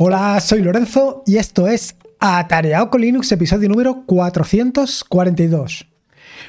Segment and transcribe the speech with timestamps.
[0.00, 5.88] Hola, soy Lorenzo y esto es Atareado con Linux, episodio número 442.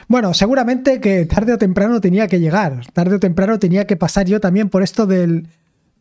[0.07, 4.27] Bueno, seguramente que tarde o temprano tenía que llegar, tarde o temprano tenía que pasar
[4.27, 5.47] yo también por esto del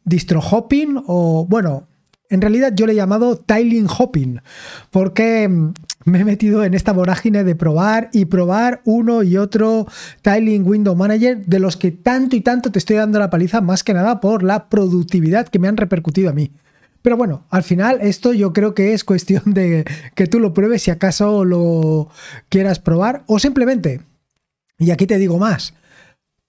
[0.04, 1.88] distro hopping o, bueno,
[2.28, 4.42] en realidad yo le he llamado tiling hopping,
[4.90, 5.72] porque mm,
[6.04, 9.86] me he metido en esta vorágine de probar y probar uno y otro
[10.20, 13.82] Tiling Window Manager de los que tanto y tanto te estoy dando la paliza, más
[13.82, 16.50] que nada por la productividad que me han repercutido a mí.
[17.08, 20.82] Pero bueno, al final esto yo creo que es cuestión de que tú lo pruebes
[20.82, 22.10] si acaso lo
[22.50, 24.02] quieras probar o simplemente,
[24.78, 25.72] y aquí te digo más,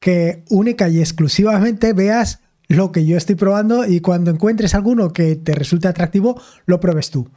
[0.02, 5.36] que única y exclusivamente veas lo que yo estoy probando y cuando encuentres alguno que
[5.36, 7.28] te resulte atractivo, lo pruebes tú.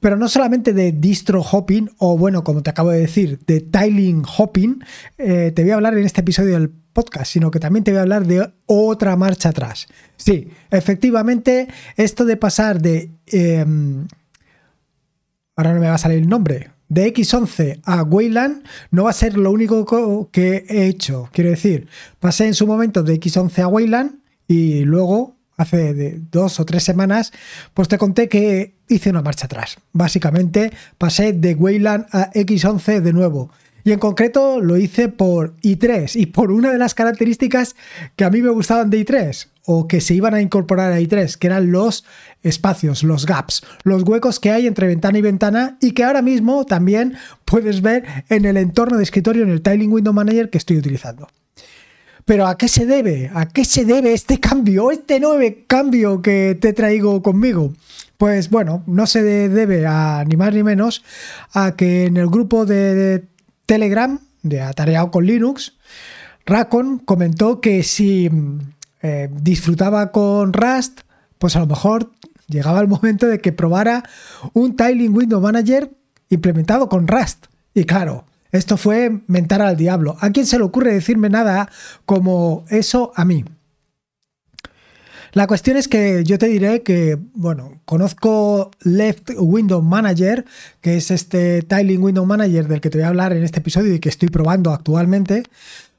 [0.00, 4.22] Pero no solamente de distro hopping o bueno, como te acabo de decir, de tiling
[4.36, 4.84] hopping,
[5.16, 7.98] eh, te voy a hablar en este episodio del podcast, sino que también te voy
[7.98, 9.88] a hablar de otra marcha atrás.
[10.16, 13.10] Sí, efectivamente, esto de pasar de...
[13.26, 14.06] Em,
[15.56, 19.14] ahora no me va a salir el nombre, de X11 a Wayland no va a
[19.14, 21.30] ser lo único que he hecho.
[21.32, 21.88] Quiero decir,
[22.20, 27.32] pasé en su momento de X11 a Wayland y luego, hace dos o tres semanas,
[27.74, 29.78] pues te conté que hice una marcha atrás.
[29.92, 33.50] Básicamente pasé de Wayland a X11 de nuevo.
[33.84, 37.74] Y en concreto lo hice por i3 y por una de las características
[38.14, 41.36] que a mí me gustaban de i3 o que se iban a incorporar a i3,
[41.36, 42.04] que eran los
[42.42, 46.64] espacios, los gaps, los huecos que hay entre ventana y ventana y que ahora mismo
[46.64, 50.78] también puedes ver en el entorno de escritorio en el Tiling Window Manager que estoy
[50.78, 51.28] utilizando.
[52.24, 53.30] Pero ¿a qué se debe?
[53.34, 57.72] ¿A qué se debe este cambio, este nuevo cambio que te traigo conmigo?
[58.16, 61.02] Pues bueno, no se debe a ni más ni menos
[61.52, 63.24] a que en el grupo de
[63.66, 65.74] Telegram de Atareado con Linux,
[66.46, 68.30] Racon comentó que si
[69.02, 71.00] eh, disfrutaba con Rust,
[71.38, 72.12] pues a lo mejor
[72.48, 74.04] llegaba el momento de que probara
[74.52, 75.90] un Tiling Window Manager
[76.28, 77.46] implementado con Rust.
[77.74, 80.16] Y claro, esto fue mentar al diablo.
[80.20, 81.68] ¿A quién se le ocurre decirme nada
[82.04, 83.44] como eso a mí?
[85.32, 90.44] La cuestión es que yo te diré que, bueno, conozco Left Window Manager,
[90.82, 93.94] que es este Tiling Window Manager del que te voy a hablar en este episodio
[93.94, 95.44] y que estoy probando actualmente,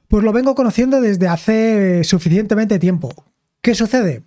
[0.08, 3.12] pues lo vengo conociendo desde hace suficientemente tiempo.
[3.64, 4.22] ¿Qué sucede?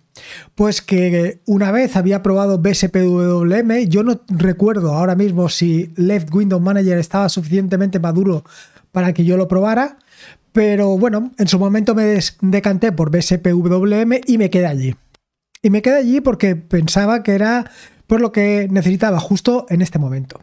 [0.55, 6.59] Pues que una vez había probado BSPWM, yo no recuerdo ahora mismo si Left Window
[6.59, 8.43] Manager estaba suficientemente maduro
[8.91, 9.97] para que yo lo probara,
[10.51, 14.95] pero bueno, en su momento me decanté por BSPWM y me quedé allí.
[15.61, 17.69] Y me quedé allí porque pensaba que era
[18.07, 20.39] por lo que necesitaba justo en este momento.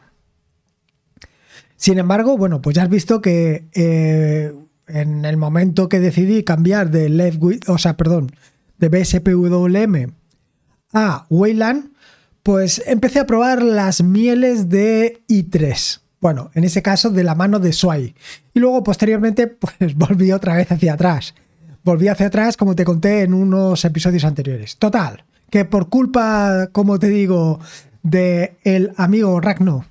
[1.77, 4.53] Sin embargo, bueno, pues ya has visto que eh,
[4.87, 8.31] en el momento que decidí cambiar de Left, o sea, perdón,
[8.79, 10.13] de BSPWM
[10.93, 11.91] a Wayland,
[12.43, 16.01] pues empecé a probar las mieles de i3.
[16.21, 18.15] Bueno, en ese caso de la mano de Sway.
[18.55, 19.47] Y luego posteriormente
[19.79, 21.35] pues volví otra vez hacia atrás.
[21.83, 24.77] Volví hacia atrás como te conté en unos episodios anteriores.
[24.79, 27.61] Total, que por culpa, como te digo,
[28.03, 29.85] de el amigo Ragno,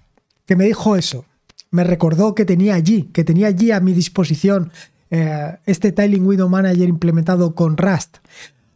[0.46, 1.26] que me dijo eso,
[1.72, 4.72] me recordó que tenía allí, que tenía allí a mi disposición
[5.10, 8.18] eh, este Tiling Window Manager implementado con Rust.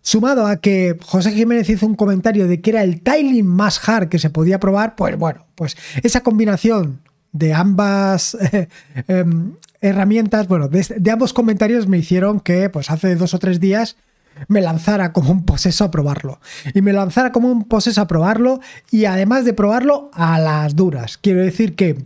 [0.08, 4.08] Sumado a que José Jiménez hizo un comentario de que era el tiling más hard
[4.08, 7.02] que se podía probar, pues bueno, pues esa combinación
[7.34, 8.70] de ambas eh,
[9.10, 13.98] em, herramientas, bueno, de, ambos comentarios me hicieron que pues hace dos o tres días
[14.48, 16.40] me lanzara como un poseso a probarlo.
[16.74, 21.18] Y me lanzara como un poseso a probarlo y además de probarlo a las duras.
[21.18, 21.98] Quiero decir que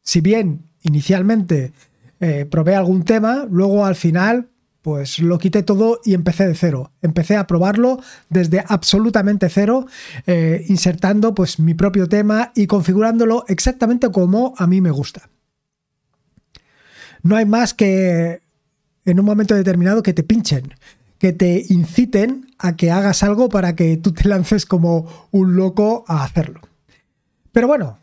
[0.00, 1.74] si bien inicialmente
[2.20, 4.48] eh, probé algún tema, luego al final
[4.84, 6.92] pues lo quité todo y empecé de cero.
[7.00, 9.86] Empecé a probarlo desde absolutamente cero,
[10.26, 15.30] eh, insertando pues mi propio tema y configurándolo exactamente como a mí me gusta.
[17.22, 18.42] No hay más que
[19.06, 20.74] en un momento determinado que te pinchen,
[21.16, 26.04] que te inciten a que hagas algo para que tú te lances como un loco
[26.08, 26.60] a hacerlo.
[27.52, 27.96] Pero bueno,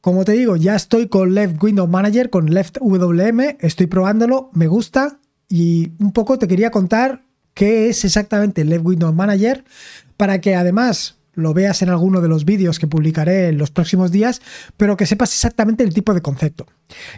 [0.00, 4.68] como te digo, ya estoy con Left Window Manager, con Left WM, estoy probándolo, me
[4.68, 5.19] gusta,
[5.50, 9.64] y un poco te quería contar qué es exactamente el Left Window Manager
[10.16, 14.10] para que además lo veas en alguno de los vídeos que publicaré en los próximos
[14.10, 14.40] días,
[14.76, 16.66] pero que sepas exactamente el tipo de concepto.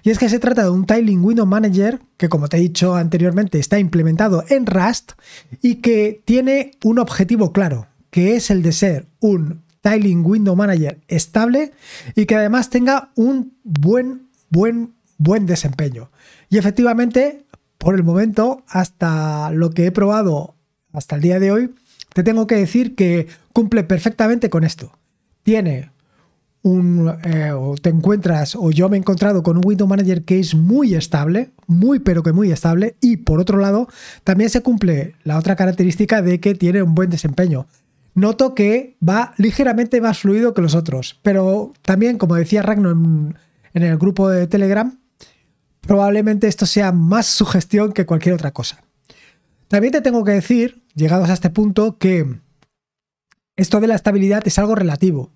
[0.03, 2.95] Y es que se trata de un Tiling Window Manager que, como te he dicho
[2.95, 5.13] anteriormente, está implementado en Rust
[5.61, 11.01] y que tiene un objetivo claro, que es el de ser un Tiling Window Manager
[11.09, 11.73] estable
[12.15, 16.11] y que además tenga un buen, buen, buen desempeño.
[16.49, 17.45] Y efectivamente,
[17.83, 20.55] por el momento, hasta lo que he probado
[20.93, 21.75] hasta el día de hoy,
[22.15, 24.93] te tengo que decir que cumple perfectamente con esto.
[25.43, 25.91] tiene
[26.63, 30.39] un, eh, o te encuentras, o yo me he encontrado con un Window Manager que
[30.39, 33.89] es muy estable, muy pero que muy estable, y por otro lado,
[34.23, 37.67] también se cumple la otra característica de que tiene un buen desempeño.
[38.15, 43.35] Noto que va ligeramente más fluido que los otros, pero también, como decía Ragno en,
[43.75, 45.02] en el grupo de Telegram,
[45.83, 48.83] probablemente esto sea más sugestión que cualquier otra cosa.
[49.69, 52.41] También te tengo que decir, llegados a este punto, que
[53.57, 55.33] esto de la estabilidad es algo relativo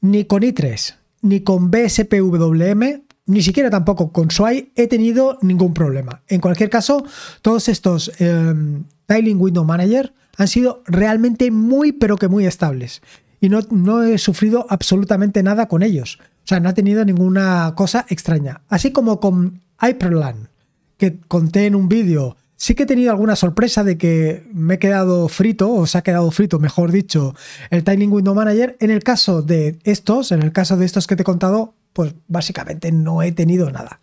[0.00, 6.22] ni con i3, ni con BSPWM, ni siquiera tampoco con SWI he tenido ningún problema.
[6.28, 7.04] En cualquier caso,
[7.42, 13.02] todos estos em, Tiling Window Manager han sido realmente muy, pero que muy estables.
[13.40, 16.18] Y no, no he sufrido absolutamente nada con ellos.
[16.20, 18.62] O sea, no ha tenido ninguna cosa extraña.
[18.68, 20.48] Así como con Hyperland,
[20.96, 24.78] que conté en un vídeo Sí que he tenido alguna sorpresa de que me he
[24.78, 27.34] quedado frito, o se ha quedado frito, mejor dicho,
[27.70, 28.76] el Timing Window Manager.
[28.80, 32.14] En el caso de estos, en el caso de estos que te he contado, pues
[32.28, 34.00] básicamente no he tenido nada.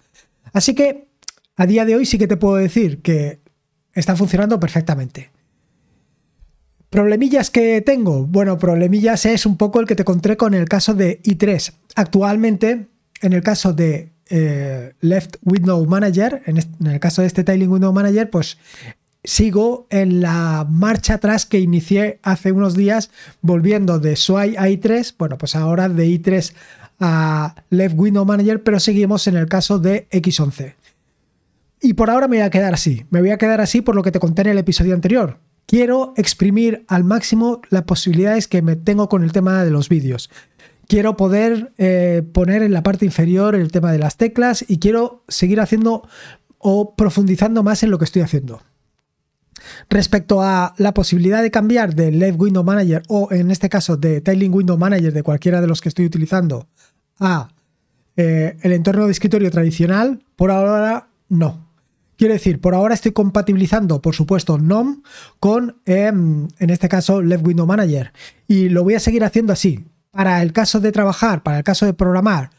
[0.53, 1.07] Así que
[1.55, 3.39] a día de hoy sí que te puedo decir que
[3.93, 5.31] está funcionando perfectamente.
[6.91, 8.27] ¿Problemillas que tengo?
[8.27, 11.73] Bueno, problemillas es un poco el que te conté con el caso de i3.
[11.95, 12.87] Actualmente,
[13.21, 17.93] en el caso de eh, left Window Manager, en, el caso de este Tiling Window
[17.93, 18.57] Manager, pues
[19.23, 23.09] sigo en la marcha atrás que inicié hace unos días
[23.41, 26.53] volviendo de SWI a i3, bueno, pues ahora de i3
[26.99, 30.75] a Left Window Manager, pero seguimos en el caso de X11.
[31.81, 34.03] Y por ahora me voy a quedar así, me voy a quedar así por lo
[34.03, 35.39] que te conté en el episodio anterior.
[35.65, 40.29] Quiero exprimir al máximo las posibilidades que me tengo con el tema de los vídeos
[40.87, 45.23] quiero poder eh, poner en la parte inferior el tema de las teclas y quiero
[45.27, 46.07] seguir haciendo
[46.57, 48.61] o profundizando más en lo que estoy haciendo.
[49.89, 54.21] Respecto a la posibilidad de cambiar de Left Window Manager o en este caso de
[54.21, 56.67] Tiling Window Manager de cualquiera de los que estoy utilizando
[57.19, 57.49] a
[58.15, 61.71] eh, el entorno de escritorio tradicional, por ahora no.
[62.17, 65.01] Quiero decir, por ahora estoy compatibilizando, por supuesto, NOM
[65.39, 68.13] con, em, en este caso, Left Window Manager.
[68.47, 69.83] Y lo voy a seguir haciendo así
[70.13, 72.51] para el caso de trabajar, para el caso de programar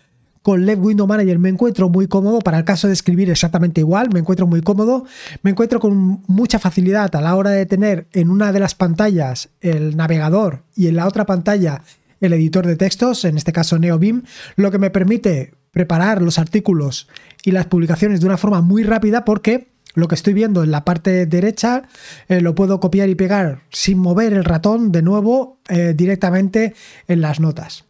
[0.42, 4.10] con Left Window Manager me encuentro muy cómodo, para el caso de escribir exactamente igual,
[4.12, 5.06] me encuentro muy cómodo,
[5.42, 9.48] me encuentro con mucha facilidad a la hora de tener en una de las pantallas
[9.62, 11.82] el navegador y en la otra pantalla
[12.20, 14.24] el editor de textos, en este caso NeoBeam,
[14.56, 17.08] lo que me permite preparar los artículos
[17.44, 20.84] y las publicaciones de una forma muy rápida porque lo que estoy viendo en la
[20.84, 21.84] parte derecha
[22.28, 26.74] eh, lo puedo copiar y pegar sin mover el ratón de nuevo eh, directamente
[27.08, 27.84] en las notas.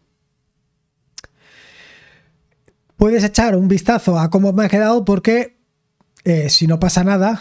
[2.97, 5.57] Puedes echar un vistazo a cómo me ha quedado porque
[6.25, 7.41] eh, si no pasa nada,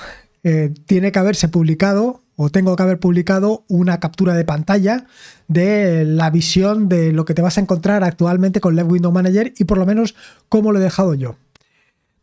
[0.86, 5.06] tiene que haberse publicado o tengo que haber publicado una captura de pantalla
[5.48, 9.54] de la visión de lo que te vas a encontrar actualmente con Left Window Manager
[9.57, 10.15] y por lo menos
[10.50, 11.38] cómo lo he dejado yo.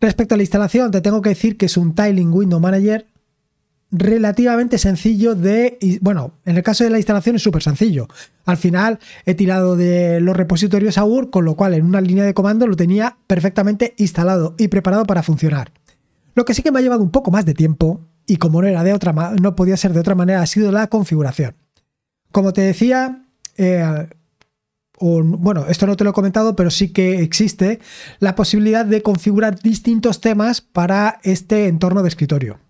[0.00, 3.06] Respecto a la instalación, te tengo que decir que es un Tiling Window Manager
[3.92, 5.98] relativamente sencillo de...
[6.00, 8.08] Bueno, en el caso de la instalación es súper sencillo.
[8.44, 12.34] Al final he tirado de los repositorios AUR, con lo cual en una línea de
[12.34, 15.72] comando lo tenía perfectamente instalado y preparado para funcionar.
[16.34, 18.68] Lo que sí que me ha llevado un poco más de tiempo, y como no
[18.68, 21.56] era de otra no podía ser de otra manera, ha sido la configuración.
[22.30, 23.24] Como te decía,
[23.56, 24.08] eh,
[25.00, 27.80] bueno, esto no te lo he comentado, pero sí que existe
[28.18, 32.60] la posibilidad de configurar distintos temas para este entorno de escritorio.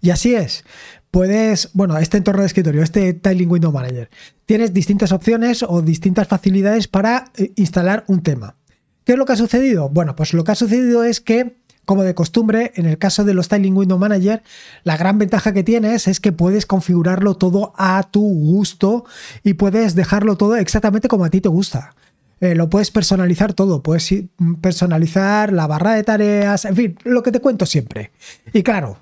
[0.00, 0.64] Y así es.
[1.10, 4.10] Puedes, bueno, este entorno de escritorio, este Tiling Window Manager,
[4.46, 8.56] tienes distintas opciones o distintas facilidades para eh, instalar un tema.
[9.04, 9.88] ¿Qué es lo que ha sucedido?
[9.88, 13.34] Bueno, pues lo que ha sucedido es que como de costumbre, en el caso de
[13.34, 14.42] los Styling Window Manager,
[14.84, 19.04] la gran ventaja que tienes es que puedes configurarlo todo a tu gusto
[19.42, 21.94] y puedes dejarlo todo exactamente como a ti te gusta.
[22.40, 24.14] Eh, lo puedes personalizar todo, puedes
[24.62, 28.12] personalizar la barra de tareas, en fin, lo que te cuento siempre.
[28.52, 28.98] Y claro,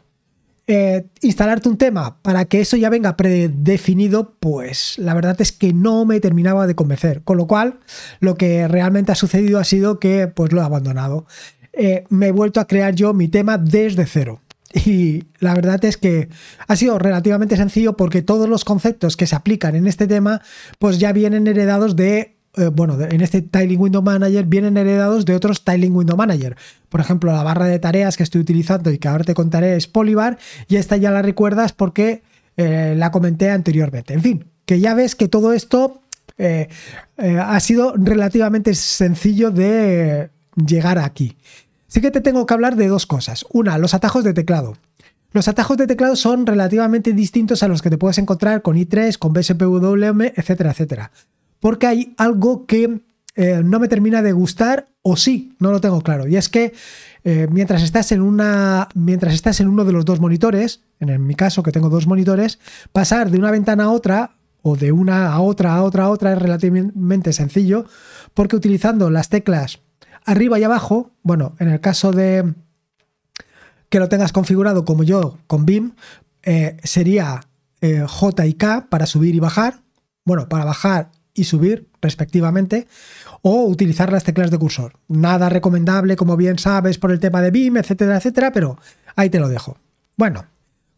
[0.71, 5.73] eh, instalarte un tema para que eso ya venga predefinido, pues la verdad es que
[5.73, 7.23] no me terminaba de convencer.
[7.23, 7.81] Con lo cual,
[8.21, 11.27] lo que realmente ha sucedido ha sido que pues lo he abandonado.
[11.81, 14.41] Eh, me he vuelto a crear yo mi tema desde cero.
[14.75, 16.29] Y la verdad es que
[16.67, 20.43] ha sido relativamente sencillo porque todos los conceptos que se aplican en este tema
[20.81, 25.37] pues ya vienen heredados de, eh, bueno, en este Tiling Window Manager vienen heredados de
[25.37, 26.57] otros Tiling Window Manager.
[26.89, 29.87] Por ejemplo, la barra de tareas que estoy utilizando y que ahora te contaré es
[29.87, 32.23] Polybar y esta ya la recuerdas porque
[32.57, 34.15] eh, la comenté anteriormente.
[34.15, 36.03] En fin, que ya ves que todo esto
[37.19, 40.31] ha sido relativamente sencillo de
[40.67, 41.37] llegar aquí.
[41.89, 43.47] Sí que te tengo que hablar de dos cosas.
[43.51, 44.77] Una, los atajos de teclado.
[45.33, 49.19] Los atajos de teclado son relativamente distintos a los que te puedes encontrar con i3,
[49.19, 51.11] con BSPWM, etcétera, etcétera.
[51.61, 53.01] Porque hay algo que
[53.37, 56.29] eh, no me termina de gustar o sí, no lo tengo claro.
[56.29, 56.75] Y es que
[57.25, 61.35] eh, mientras, estás en una, mientras estás en uno de los dos monitores, en mi
[61.35, 62.59] caso que tengo dos monitores,
[62.93, 66.33] pasar de una ventana a otra o de una a otra, a otra, a otra
[66.33, 67.87] es relativamente sencillo
[68.35, 69.81] porque utilizando las teclas
[70.29, 72.55] arriba y abajo, bueno, en el caso de
[73.89, 75.93] que lo tengas configurado como yo con BIM,
[76.43, 77.41] eh, sería
[77.81, 79.81] eh, J y K para subir y bajar,
[80.27, 82.87] bueno, para bajar y subir respectivamente,
[83.41, 84.99] o utilizar las teclas de cursor.
[85.09, 88.79] Nada recomendable, como bien sabes, por el tema de BIM, etcétera, etcétera, pero
[89.17, 89.79] ahí te lo dejo.
[90.19, 90.45] Bueno,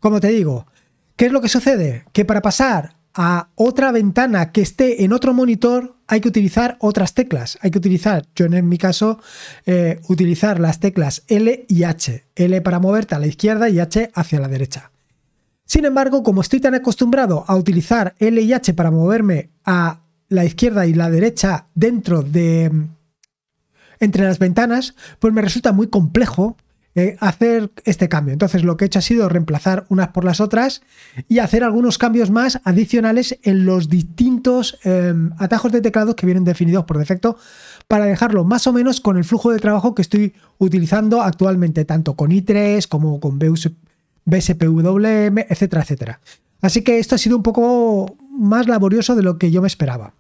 [0.01, 0.67] como te digo,
[1.15, 2.05] ¿qué es lo que sucede?
[2.13, 7.15] Que para pasar a otra ventana que esté en otro monitor, hay que utilizar otras
[7.15, 7.57] teclas.
[7.63, 9.21] Hay que utilizar, yo en mi caso,
[9.65, 12.25] eh, utilizar las teclas L y H.
[12.35, 14.91] L para moverte a la izquierda y H hacia la derecha.
[15.65, 20.45] Sin embargo, como estoy tan acostumbrado a utilizar L y H para moverme a la
[20.45, 22.73] izquierda y la derecha dentro de...
[24.01, 26.57] entre las ventanas, pues me resulta muy complejo
[26.97, 28.33] eh, hacer este cambio.
[28.33, 30.83] Entonces lo que he hecho ha sido reemplazar unas por las otras
[31.29, 36.43] y hacer algunos cambios más adicionales en los distintos em, atajos de teclado que vienen
[36.43, 37.37] definidos por defecto
[37.87, 42.17] para dejarlo más o menos con el flujo de trabajo que estoy utilizando actualmente, tanto
[42.17, 46.21] con i3 como con BSPWM, etcétera, etcétera.
[46.61, 50.15] Así que esto ha sido un poco más laborioso de lo que yo me esperaba.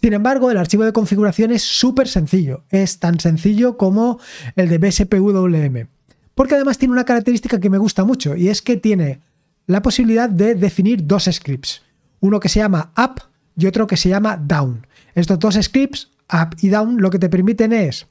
[0.00, 2.64] Sin embargo, el archivo de configuración es súper sencillo.
[2.70, 4.18] Es tan sencillo como
[4.56, 5.97] el de BSPWM.
[6.38, 9.22] Porque además tiene una característica que me gusta mucho y es que tiene
[9.66, 11.82] la posibilidad de definir dos scripts.
[12.20, 13.22] Uno que se llama up
[13.56, 14.86] y otro que se llama down.
[15.16, 18.06] Estos dos scripts, up y down, lo que te permiten es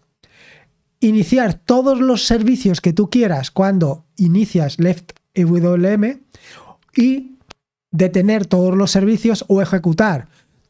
[1.00, 6.20] iniciar todos los servicios que tú quieras cuando inicias left EWM
[6.98, 7.38] y
[7.92, 10.28] detener todos los servicios o ejecutar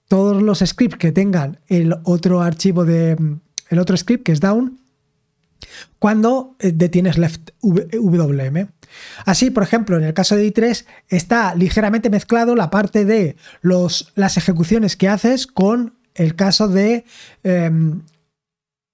[0.08, 3.18] todos los scripts que tengan el otro archivo de
[3.70, 4.80] el otro script que es down
[6.00, 8.67] cuando eh, detienes left WM.
[9.25, 14.12] Así, por ejemplo, en el caso de i3 está ligeramente mezclado la parte de los,
[14.15, 17.05] las ejecuciones que haces con el caso de
[17.43, 18.01] em,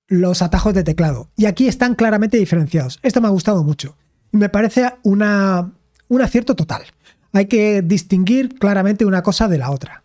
[0.08, 1.30] los atajos de teclado.
[1.36, 3.00] Y aquí están claramente diferenciados.
[3.02, 3.98] Esto me ha gustado mucho.
[4.32, 5.72] Me parece una,
[6.08, 6.84] un acierto total.
[7.32, 10.04] Hay que distinguir claramente una cosa de la otra.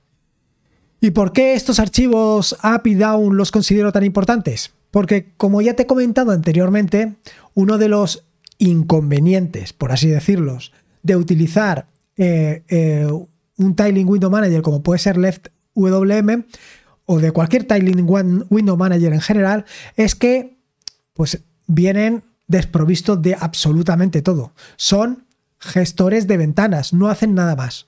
[1.00, 4.72] ¿Y por qué estos archivos up y down los considero tan importantes?
[4.90, 7.16] Porque, como ya te he comentado anteriormente,
[7.54, 8.24] uno de los
[8.58, 13.08] inconvenientes, por así decirlos, de utilizar eh, eh,
[13.56, 16.44] un Tiling Window Manager como puede ser Left WM
[17.06, 18.06] o de cualquier Tiling
[18.50, 19.64] Window Manager en general,
[19.96, 20.58] es que
[21.14, 24.52] pues, vienen desprovistos de absolutamente todo.
[24.76, 25.24] Son
[25.58, 27.86] gestores de ventanas, no hacen nada más.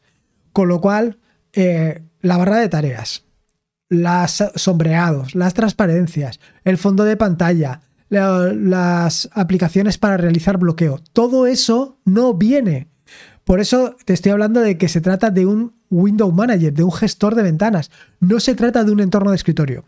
[0.52, 1.18] Con lo cual,
[1.52, 3.24] eh, la barra de tareas,
[3.90, 11.00] las sombreados, las transparencias, el fondo de pantalla, las aplicaciones para realizar bloqueo.
[11.12, 12.88] Todo eso no viene.
[13.44, 16.92] Por eso te estoy hablando de que se trata de un Window Manager, de un
[16.92, 17.90] gestor de ventanas.
[18.20, 19.84] No se trata de un entorno de escritorio.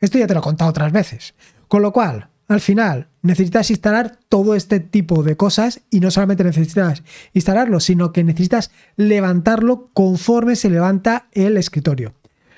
[0.00, 1.34] Esto ya te lo he contado otras veces.
[1.68, 6.44] Con lo cual, al final, necesitas instalar todo este tipo de cosas y no solamente
[6.44, 7.02] necesitas
[7.34, 12.14] instalarlo, sino que necesitas levantarlo conforme se levanta el escritorio.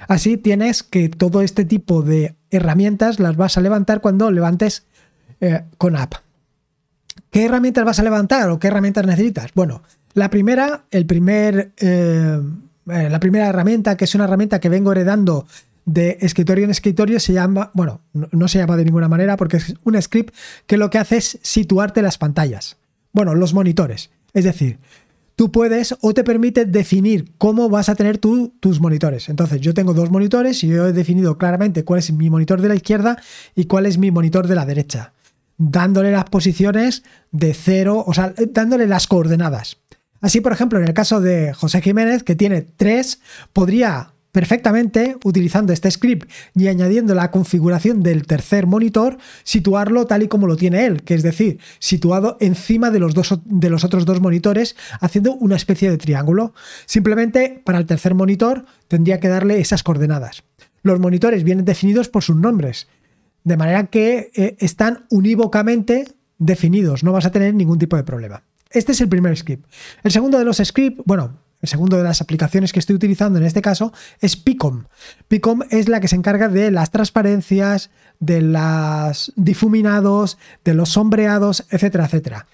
[0.09, 4.85] Así tienes que todo este tipo de herramientas las vas a levantar cuando levantes
[5.41, 6.15] eh, con app.
[7.31, 9.51] ¿Qué herramientas vas a levantar o qué herramientas necesitas?
[9.55, 9.83] Bueno,
[10.15, 12.41] la primera, el primer, eh,
[12.89, 15.47] eh, la primera herramienta, que es una herramienta que vengo heredando
[15.85, 19.75] de escritorio en escritorio, se llama, bueno, no se llama de ninguna manera porque es
[19.85, 20.35] un script
[20.67, 22.77] que lo que hace es situarte las pantallas.
[23.13, 24.11] Bueno, los monitores.
[24.33, 24.79] Es decir,
[25.37, 29.29] tú puedes o te permite definir cómo vas a tener tú tus monitores.
[29.29, 32.69] Entonces, yo tengo dos monitores y yo he definido claramente cuál es mi monitor de
[32.69, 33.23] la izquierda
[33.55, 35.13] y cuál es mi monitor de la derecha,
[35.59, 39.77] dándole las posiciones de cero, o sea, dándole las coordenadas.
[40.23, 43.21] Así, por ejemplo, en el caso de José Jiménez, que tiene tres,
[43.53, 50.29] podría perfectamente utilizando este script y añadiendo la configuración del tercer monitor, situarlo tal y
[50.29, 54.05] como lo tiene él, que es decir, situado encima de los, dos, de los otros
[54.05, 56.53] dos monitores, haciendo una especie de triángulo.
[56.85, 60.43] Simplemente para el tercer monitor tendría que darle esas coordenadas.
[60.83, 62.89] Los monitores vienen definidos por sus nombres,
[63.43, 68.43] de manera que eh, están unívocamente definidos, no vas a tener ningún tipo de problema.
[68.71, 69.65] Este es el primer script.
[70.03, 73.45] El segundo de los scripts, bueno, el segundo de las aplicaciones que estoy utilizando en
[73.45, 74.85] este caso es Picom.
[75.29, 81.67] Picom es la que se encarga de las transparencias, de los difuminados, de los sombreados,
[81.71, 82.47] etcétera, etcétera.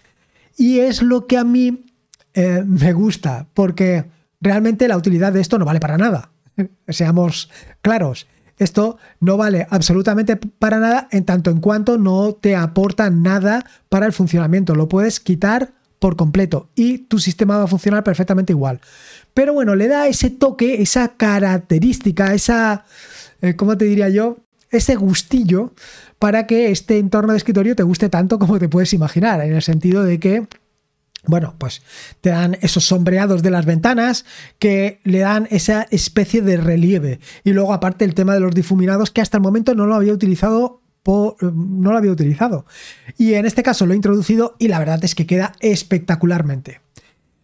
[0.57, 1.87] Y es lo que a mí
[2.35, 4.05] eh, me gusta porque
[4.41, 6.31] realmente la utilidad de esto no vale para nada.
[6.89, 8.27] Seamos claros.
[8.59, 14.07] Esto no vale absolutamente para nada en tanto en cuanto no te aporta nada para
[14.07, 14.75] el funcionamiento.
[14.75, 18.81] Lo puedes quitar por completo y tu sistema va a funcionar perfectamente igual.
[19.35, 22.85] Pero bueno, le da ese toque, esa característica, esa,
[23.41, 24.39] eh, ¿cómo te diría yo?
[24.73, 25.75] Ese gustillo
[26.19, 29.63] para que este entorno de escritorio te guste tanto como te puedes imaginar, en el
[29.63, 30.49] sentido de que
[31.25, 31.83] bueno, pues
[32.21, 34.25] te dan esos sombreados de las ventanas
[34.59, 37.21] que le dan esa especie de relieve.
[37.45, 40.13] Y luego aparte el tema de los difuminados que hasta el momento no lo había
[40.13, 42.67] utilizado no lo había utilizado.
[43.19, 46.81] Y en este caso lo he introducido y la verdad es que queda espectacularmente.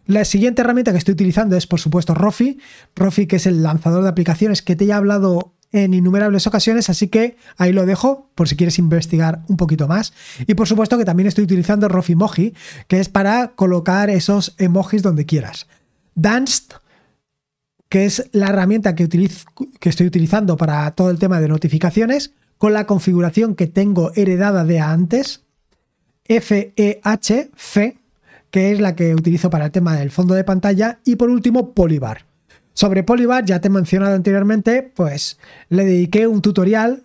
[0.06, 2.58] La siguiente herramienta que estoy utilizando es, por supuesto, Rofi.
[2.96, 7.08] Rofi, que es el lanzador de aplicaciones que te he hablado en innumerables ocasiones, así
[7.08, 10.14] que ahí lo dejo por si quieres investigar un poquito más.
[10.46, 12.54] Y por supuesto que también estoy utilizando Rofimoji,
[12.86, 15.66] que es para colocar esos emojis donde quieras.
[16.14, 16.72] Danced,
[17.88, 22.72] que es la herramienta que, que estoy utilizando para todo el tema de notificaciones, con
[22.72, 25.44] la configuración que tengo heredada de antes.
[26.24, 27.96] FEH, FE,
[28.50, 30.98] que es la que utilizo para el tema del fondo de pantalla.
[31.04, 32.28] Y por último, Polybar
[32.78, 35.36] sobre Polybar, ya te he mencionado anteriormente, pues
[35.68, 37.02] le dediqué un tutorial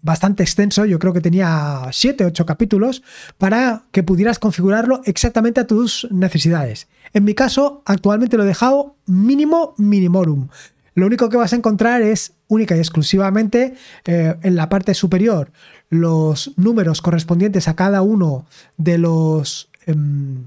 [0.00, 3.02] bastante extenso, yo creo que tenía 7, 8 capítulos,
[3.36, 6.86] para que pudieras configurarlo exactamente a tus necesidades.
[7.12, 10.50] En mi caso, actualmente lo he dejado mínimo minimorum.
[10.94, 13.74] Lo único que vas a encontrar es única y exclusivamente
[14.04, 15.52] eh, en la parte superior
[15.90, 19.70] los números correspondientes a cada uno de los...
[19.86, 20.44] Em,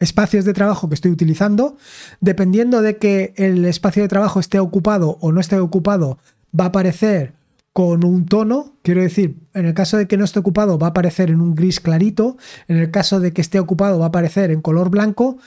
[0.00, 1.76] espacios de trabajo que estoy utilizando,
[2.20, 6.18] dependiendo de que el espacio de trabajo esté ocupado o no esté ocupado,
[6.58, 7.32] va a aparecer
[7.74, 10.90] con un tono, quiero decir, en el caso de que no esté ocupado va a
[10.90, 12.36] aparecer en un gris clarito,
[12.68, 15.38] en el caso de que esté ocupado va a aparecer en color blanco.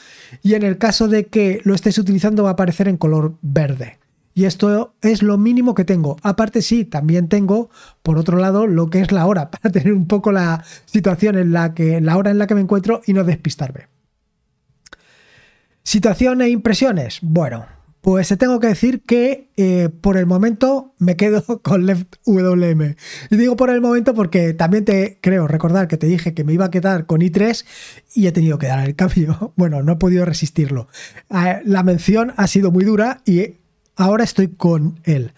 [0.44, 3.98] Y en el caso de que lo estés utilizando va a aparecer en color verde.
[4.38, 6.16] Y esto es lo mínimo que tengo.
[6.22, 7.72] Aparte sí, también tengo,
[8.04, 11.54] por otro lado, lo que es la hora, para tener un poco la situación en
[11.54, 13.88] la que, la hora en la que me encuentro y no despistarme.
[15.82, 17.18] Situación e impresiones.
[17.24, 17.66] Bueno,
[18.02, 22.96] pues te tengo que decir que eh, por el momento me quedo con Left WM.
[23.32, 26.54] Y digo por el momento porque también te creo recordar que te dije que me
[26.54, 27.66] iba a quedar con i3
[28.14, 29.54] y he tenido que dar el cambio.
[29.56, 30.90] Bueno, no he podido resistirlo.
[31.32, 33.56] Eh, la mención ha sido muy dura y
[33.98, 35.34] ahora estoy con él.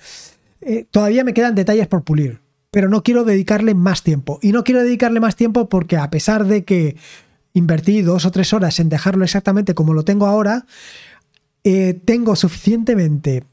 [0.62, 4.38] Eh, todavía me quedan detalles por pulir, pero no quiero dedicarle más tiempo.
[4.42, 6.98] Y no quiero dedicarle más tiempo porque a pesar de que
[7.54, 10.66] invertí dos o tres horas en dejarlo exactamente como lo tengo ahora,
[11.64, 13.46] eh, tengo suficientemente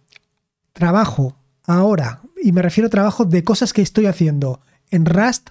[0.73, 5.51] trabajo ahora, y me refiero a trabajo de cosas que estoy haciendo en Rust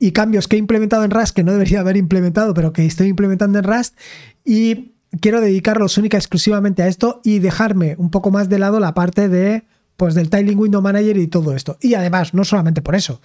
[0.00, 3.08] y cambios que he implementado en Rust que no debería haber implementado, pero que estoy
[3.08, 3.96] implementando en Rust,
[4.44, 8.94] y quiero dedicarlos única exclusivamente a esto y dejarme un poco más de lado la
[8.94, 9.64] parte de
[9.96, 11.76] pues del Tiling Window Manager y todo esto.
[11.80, 13.20] Y además, no solamente por eso,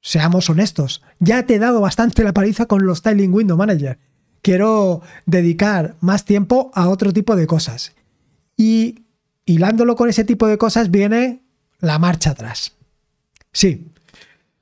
[0.00, 3.98] Seamos honestos, ya te he dado bastante la paliza con los Styling Window Manager.
[4.42, 7.92] Quiero dedicar más tiempo a otro tipo de cosas.
[8.56, 9.06] Y
[9.44, 11.42] hilándolo con ese tipo de cosas viene
[11.80, 12.76] la marcha atrás.
[13.52, 13.88] Sí,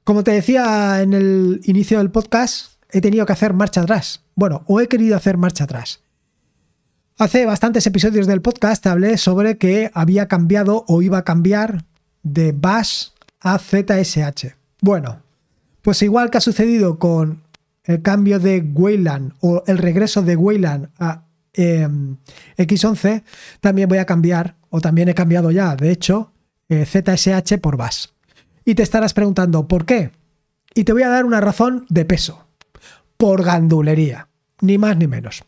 [0.05, 4.23] como te decía en el inicio del podcast, he tenido que hacer marcha atrás.
[4.35, 6.01] Bueno, o he querido hacer marcha atrás.
[7.19, 11.87] Hace bastantes episodios del podcast hablé sobre que había cambiado o iba a cambiar
[12.23, 13.07] de Bash
[13.41, 14.55] a ZSH.
[14.83, 15.23] Bueno,
[15.81, 17.43] pues igual que ha sucedido con
[17.85, 21.23] el cambio de Wayland o el regreso de Wayland a
[21.55, 22.19] em,
[22.59, 23.23] X11,
[23.63, 26.33] también voy a cambiar, o también he cambiado ya, de hecho,
[26.69, 28.09] ZSH eh, por Bash.
[28.67, 30.11] Y te estarás preguntando, ¿por qué?
[30.75, 32.47] Y te voy a dar una razón de peso.
[33.17, 34.29] Por gandulería,
[34.61, 35.43] ni más ni menos.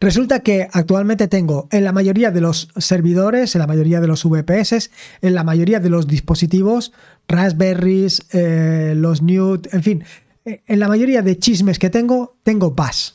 [0.00, 4.24] Resulta que actualmente tengo en la mayoría de los servidores, en la mayoría de los
[4.24, 4.90] VPS,
[5.22, 6.92] en la mayoría de los dispositivos,
[7.26, 10.04] Raspberries, eh, los Newt, en fin,
[10.44, 13.12] eh, en la mayoría de chismes que tengo, tengo Bash.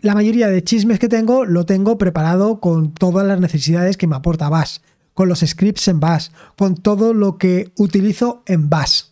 [0.00, 4.16] La mayoría de chismes que tengo lo tengo preparado con todas las necesidades que me
[4.16, 4.78] aporta Bash,
[5.14, 9.02] con los scripts en Bash, con todo lo que utilizo en Bash.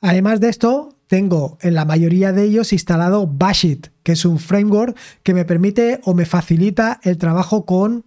[0.00, 4.96] Además de esto, tengo en la mayoría de ellos instalado Bashit, que es un framework
[5.22, 8.04] que me permite o me facilita el trabajo con,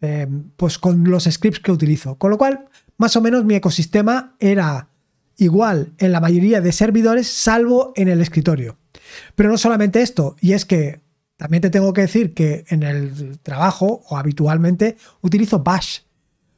[0.00, 0.26] eh,
[0.56, 2.16] pues con los scripts que utilizo.
[2.16, 4.88] Con lo cual, más o menos mi ecosistema era
[5.36, 8.76] igual en la mayoría de servidores, salvo en el escritorio.
[9.34, 11.00] Pero no solamente esto, y es que
[11.36, 16.00] también te tengo que decir que en el trabajo o habitualmente utilizo Bash.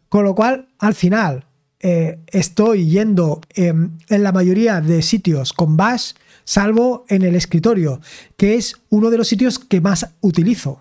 [0.08, 1.44] Con lo cual, al final,
[1.80, 6.12] eh, estoy yendo en la mayoría de sitios con Bash,
[6.44, 8.00] salvo en el escritorio,
[8.36, 10.80] que es uno de los sitios que más utilizo.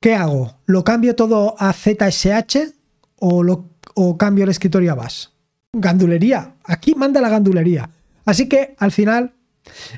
[0.00, 0.58] ¿Qué hago?
[0.66, 2.74] ¿Lo cambio todo a ZSH
[3.20, 5.28] o, o cambio el escritorio a Bash?
[5.72, 6.56] Gandulería.
[6.64, 7.88] Aquí manda la gandulería.
[8.26, 9.32] Así que al final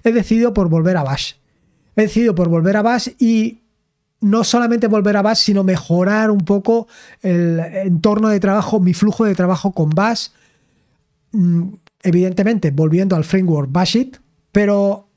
[0.05, 1.35] he decidido por volver a Bash.
[1.97, 3.63] He decidido por volver a Bash y
[4.21, 6.89] no solamente volver a Bash, sino mejorar un poco
[7.23, 10.29] el entorno de trabajo, mi flujo de trabajo con Bash.
[11.33, 14.19] Mm, evidentemente, volviendo al framework Bashit,
[14.53, 15.09] pero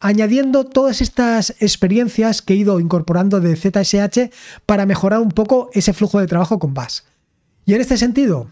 [0.00, 4.30] añadiendo todas estas experiencias que he ido incorporando de ZSH
[4.66, 7.00] para mejorar un poco ese flujo de trabajo con Bash.
[7.64, 8.50] Y en este sentido,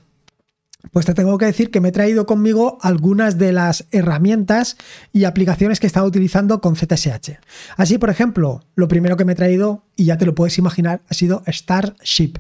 [0.91, 4.77] pues te tengo que decir que me he traído conmigo algunas de las herramientas
[5.13, 7.39] y aplicaciones que he estado utilizando con ZSH.
[7.77, 11.03] Así, por ejemplo, lo primero que me he traído, y ya te lo puedes imaginar,
[11.09, 12.39] ha sido Starship.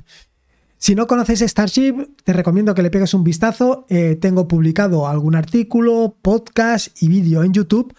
[0.76, 3.86] Si no conoces Starship, te recomiendo que le pegues un vistazo.
[3.88, 7.94] Eh, tengo publicado algún artículo, podcast y vídeo en YouTube.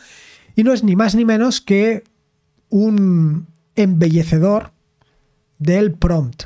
[0.55, 2.03] Y no es ni más ni menos que
[2.67, 4.73] un embellecedor
[5.59, 6.43] del prompt.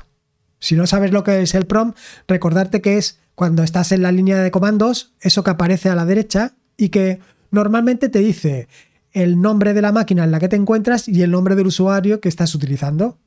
[0.59, 4.11] Si no sabes lo que es el prompt, recordarte que es cuando estás en la
[4.11, 7.19] línea de comandos, eso que aparece a la derecha y que
[7.51, 8.67] normalmente te dice
[9.11, 12.19] el nombre de la máquina en la que te encuentras y el nombre del usuario
[12.19, 13.19] que estás utilizando.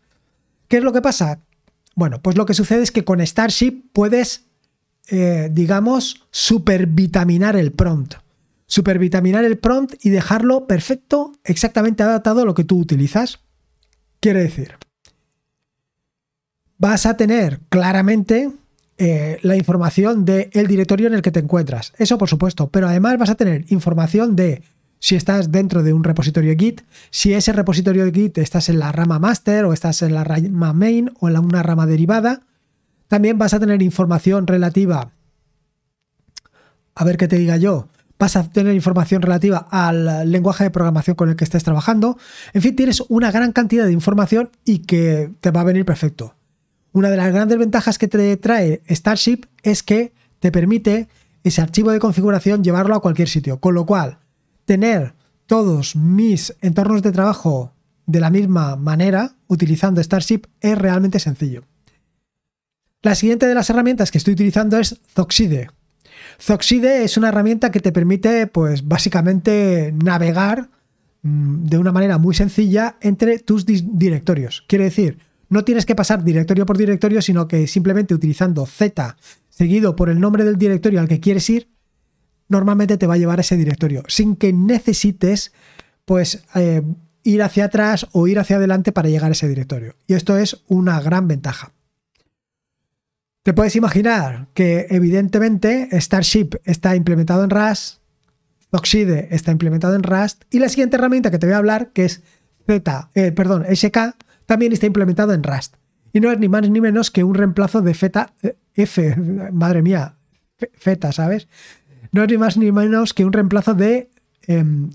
[0.67, 1.39] ¿Qué es lo que pasa?
[1.95, 4.47] Bueno, pues lo que sucede es que con Starship puedes,
[5.11, 8.15] eh, digamos, supervitaminar el prompt.
[8.67, 13.39] Supervitaminar el prompt y dejarlo perfecto, exactamente adaptado a lo que tú utilizas.
[14.19, 14.73] Quiere decir,
[16.79, 18.51] vas a tener claramente
[19.03, 21.95] eh, la información del directorio en el que te encuentras.
[21.97, 24.63] Eso por supuesto, pero además vas a tener información de
[24.99, 28.93] si estás dentro de un repositorio Git, si ese repositorio de Git estás en la
[28.93, 32.43] rama master o estás en la rama main o en una rama derivada.
[33.09, 35.13] También vas a tener información relativa,
[36.95, 41.17] a ver qué te diga yo, vas a tener información relativa al lenguaje de programación
[41.17, 42.19] con el que estés trabajando.
[42.53, 46.35] En fin, tienes una gran cantidad de información y que te va a venir perfecto.
[46.93, 51.09] Una de las grandes ventajas que te trae Starship es que te permite
[51.45, 54.19] ese archivo de configuración llevarlo a cualquier sitio, con lo cual
[54.65, 55.15] tener
[55.47, 57.73] todos mis entornos de trabajo
[58.07, 61.65] de la misma manera utilizando Starship es realmente sencillo.
[63.03, 65.69] La siguiente de las herramientas que estoy utilizando es Zoxide.
[66.39, 70.69] Zoxide es una herramienta que te permite, pues básicamente, navegar
[71.23, 74.65] mm, de una manera muy sencilla entre tus directorios.
[74.69, 75.19] Quiere decir,
[75.51, 79.17] no tienes que pasar directorio por directorio, sino que simplemente utilizando Z
[79.51, 81.71] seguido por el nombre del directorio al que quieres ir,
[82.49, 85.53] normalmente te va a llevar a ese directorio, sin que necesites
[86.07, 86.83] pues eh,
[87.25, 89.97] ir hacia atrás o ir hacia adelante para llegar a ese directorio.
[90.07, 91.73] Y esto es una gran ventaja.
[93.43, 98.01] Te puedes imaginar que evidentemente Starship está implementado en Rust,
[98.71, 102.05] Oxide está implementado en Rust y la siguiente herramienta que te voy a hablar, que
[102.05, 102.23] es
[102.67, 104.15] Z, eh, perdón, SK,
[104.51, 105.77] también está implementado en Rust.
[106.13, 109.15] Y no es ni más ni menos que un reemplazo de feta, eh, F,
[109.53, 110.17] madre mía,
[110.73, 111.47] feta, ¿sabes?
[112.11, 114.11] No es ni más ni menos que un reemplazo de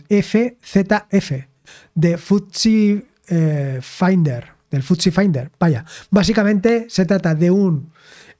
[0.10, 1.48] FZF, em,
[1.94, 5.50] de Futsi eh, Finder, del Futsi Finder.
[5.58, 7.94] Vaya, básicamente se trata de un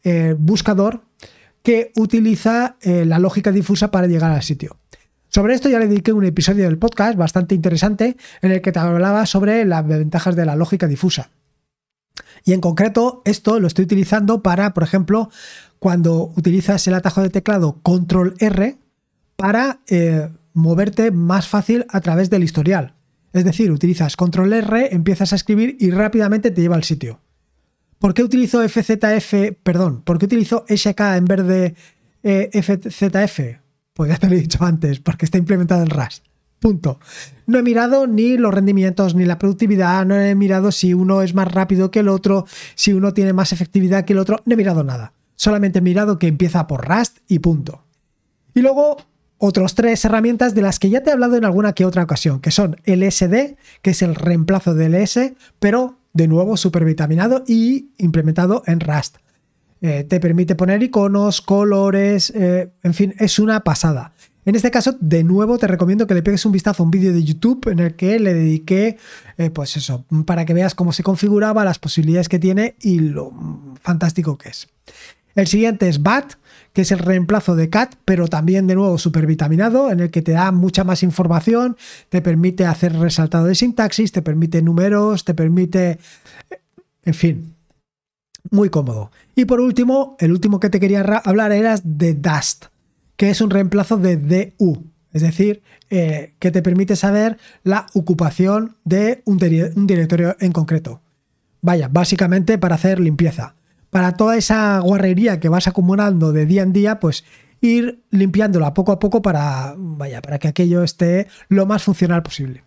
[0.04, 1.02] eh, buscador
[1.64, 4.78] que utiliza la lógica difusa para llegar al sitio.
[5.36, 8.80] Sobre esto ya le dediqué un episodio del podcast bastante interesante en el que te
[8.80, 11.30] hablaba sobre las ventajas de la lógica difusa.
[12.46, 15.30] Y en concreto, esto lo estoy utilizando para, por ejemplo,
[15.78, 18.78] cuando utilizas el atajo de teclado Control R
[19.36, 22.94] para eh, moverte más fácil a través del historial.
[23.34, 27.20] Es decir, utilizas Control R, empiezas a escribir y rápidamente te lleva al sitio.
[28.00, 31.76] ¿Por qué utilizo FZF, perdón, por qué utilizo SK en vez de
[32.24, 33.65] eh, FZF?
[33.96, 36.26] Pues ya te lo he dicho antes, porque está implementado en Rust.
[36.60, 37.00] Punto.
[37.48, 41.34] No he mirado ni los rendimientos ni la productividad, no he mirado si uno es
[41.34, 44.58] más rápido que el otro, si uno tiene más efectividad que el otro, no he
[44.58, 45.14] mirado nada.
[45.36, 47.84] Solamente he mirado que empieza por Rust y punto.
[48.54, 48.98] Y luego
[49.38, 52.42] otros tres herramientas de las que ya te he hablado en alguna que otra ocasión,
[52.42, 58.62] que son LSD, que es el reemplazo del S, pero de nuevo supervitaminado y implementado
[58.66, 59.18] en Rust.
[59.82, 64.14] Eh, te permite poner iconos, colores, eh, en fin, es una pasada.
[64.46, 67.12] En este caso, de nuevo, te recomiendo que le pegues un vistazo a un vídeo
[67.12, 68.98] de YouTube en el que le dediqué,
[69.38, 73.32] eh, pues eso, para que veas cómo se configuraba, las posibilidades que tiene y lo
[73.82, 74.68] fantástico que es.
[75.34, 76.34] El siguiente es BAT,
[76.74, 80.34] que es el reemplazo de CAT, pero también de nuevo supervitaminado, en el que te
[80.34, 81.76] da mucha más información,
[82.10, 86.00] te permite hacer resaltado de sintaxis, te permite números, te permite...
[87.04, 87.55] En fin,
[88.52, 89.12] muy cómodo.
[89.36, 92.66] Y por último, el último que te quería hablar era de Dust,
[93.18, 98.76] que es un reemplazo de DU, es decir, eh, que te permite saber la ocupación
[98.84, 101.02] de un, directorio en concreto.
[101.62, 103.56] Vaya, básicamente para hacer limpieza.
[103.90, 107.24] Para toda esa guarrería que vas acumulando de día en día, pues
[107.62, 112.64] ir limpiándola poco a poco para, vaya, para que aquello esté lo más funcional posible.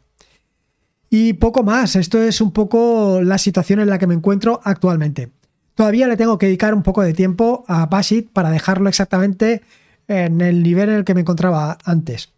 [1.11, 5.31] Y poco más, esto es un poco la situación en la que me encuentro actualmente.
[5.79, 9.63] Todavía le tengo que dedicar un poco de tiempo a Bashit para dejarlo exactamente
[10.09, 12.33] en el nivel en el que me encontraba antes.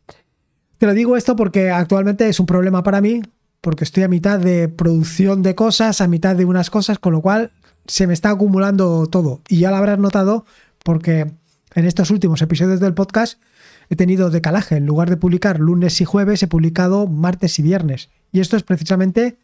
[0.77, 3.23] Te lo digo esto porque actualmente es un problema para mí,
[3.63, 7.23] porque estoy a mitad de producción de cosas, a mitad de unas cosas, con lo
[7.23, 7.53] cual
[7.87, 9.41] se me está acumulando todo.
[9.49, 10.45] Y ya lo habrás notado
[10.85, 11.33] porque
[11.75, 13.41] en estos últimos episodios del podcast
[13.89, 14.77] he tenido decalaje.
[14.77, 18.11] En lugar de publicar lunes y jueves, he publicado martes y viernes.
[18.33, 19.39] Y esto es precisamente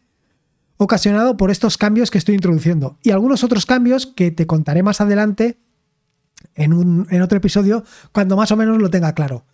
[0.77, 2.97] ocasionado por estos cambios que estoy introduciendo.
[3.03, 5.59] Y algunos otros cambios que te contaré más adelante
[6.55, 9.45] en, un, en otro episodio cuando más o menos lo tenga claro.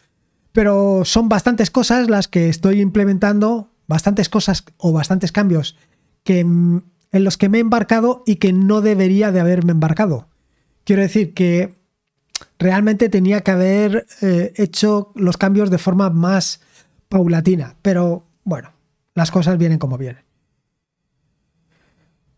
[0.51, 5.77] Pero son bastantes cosas las que estoy implementando, bastantes cosas o bastantes cambios
[6.23, 10.27] que, en los que me he embarcado y que no debería de haberme embarcado.
[10.83, 11.81] Quiero decir que
[12.59, 16.61] realmente tenía que haber eh, hecho los cambios de forma más
[17.09, 18.71] paulatina, pero bueno,
[19.15, 20.23] las cosas vienen como vienen.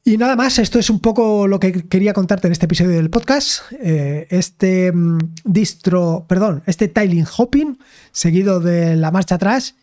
[0.07, 3.09] Y nada más, esto es un poco lo que quería contarte en este episodio del
[3.09, 3.63] podcast.
[3.81, 7.79] Eh, este mm, distro, perdón, este tiling hopping,
[8.11, 9.73] seguido de la marcha atrás.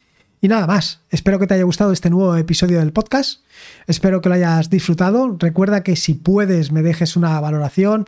[0.41, 3.41] Y nada más, espero que te haya gustado este nuevo episodio del podcast.
[3.89, 5.37] Espero que lo hayas disfrutado.
[5.41, 8.07] Recuerda que si puedes me dejes una valoración,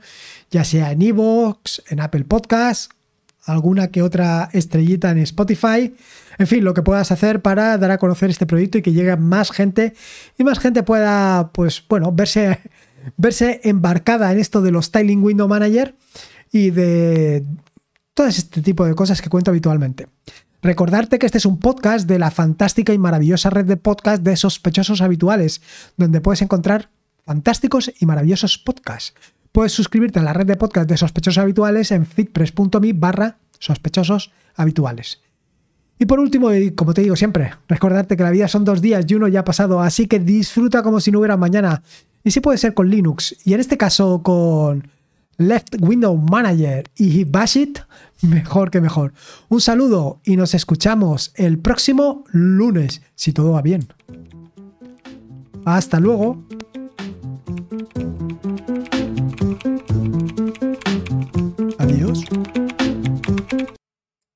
[0.53, 2.93] ya sea en iVoox, en Apple Podcast,
[3.45, 5.95] alguna que otra estrellita en Spotify.
[6.39, 9.17] En fin, lo que puedas hacer para dar a conocer este proyecto y que llegue
[9.17, 9.95] más gente
[10.39, 12.61] y más gente pueda, pues bueno, verse,
[13.17, 15.95] verse embarcada en esto de los Styling Window Manager
[16.51, 17.45] y de
[18.15, 20.09] todo este tipo de cosas que cuento habitualmente.
[20.63, 24.35] Recordarte que este es un podcast de la fantástica y maravillosa red de podcast de
[24.35, 25.61] sospechosos habituales,
[25.99, 26.89] donde puedes encontrar
[27.27, 29.15] fantásticos y maravillosos podcasts.
[29.55, 33.39] Puedes suscribirte a la red de podcast de sospechosos habituales en fitpress.me barra.
[35.97, 39.05] Y por último, y como te digo siempre, recordarte que la vida son dos días
[39.07, 41.85] y uno ya ha pasado, así que disfruta como si no hubiera mañana.
[42.25, 44.89] Y si puede ser con Linux, y en este caso con
[45.37, 47.79] Left Window Manager y Bashit,
[48.23, 49.13] mejor que mejor.
[49.51, 53.87] Un saludo y nos escuchamos el próximo lunes, si todo va bien.
[55.65, 56.45] Hasta luego.